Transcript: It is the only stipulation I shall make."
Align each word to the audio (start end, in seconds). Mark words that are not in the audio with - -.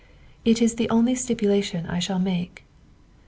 It 0.43 0.63
is 0.63 0.73
the 0.77 0.89
only 0.89 1.13
stipulation 1.13 1.85
I 1.85 1.99
shall 1.99 2.17
make." 2.17 2.63